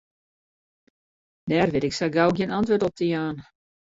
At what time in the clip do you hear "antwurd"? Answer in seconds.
2.57-2.85